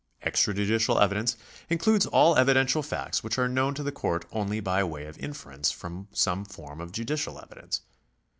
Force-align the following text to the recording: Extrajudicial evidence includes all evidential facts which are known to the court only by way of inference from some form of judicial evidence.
Extrajudicial 0.25 0.99
evidence 0.99 1.37
includes 1.69 2.07
all 2.07 2.35
evidential 2.35 2.81
facts 2.81 3.23
which 3.23 3.37
are 3.37 3.47
known 3.47 3.75
to 3.75 3.83
the 3.83 3.91
court 3.91 4.25
only 4.31 4.59
by 4.59 4.83
way 4.83 5.05
of 5.05 5.15
inference 5.19 5.69
from 5.69 6.07
some 6.11 6.43
form 6.43 6.81
of 6.81 6.91
judicial 6.91 7.39
evidence. 7.39 7.81